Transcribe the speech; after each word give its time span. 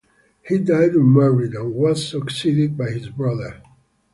He 0.41 0.57
died 0.57 0.95
unmarried, 0.95 1.53
and 1.53 1.75
was 1.75 2.09
succeeded 2.09 2.75
by 2.75 2.89
his 2.89 3.07
brother. 3.09 3.61